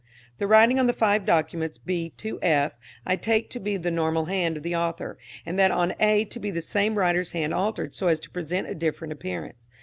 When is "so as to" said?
7.93-8.31